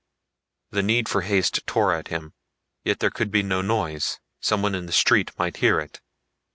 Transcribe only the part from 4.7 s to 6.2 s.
in the street might hear it.